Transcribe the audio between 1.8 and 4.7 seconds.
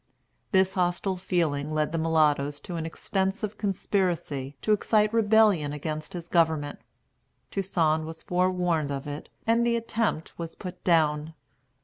the mulattoes into an extensive conspiracy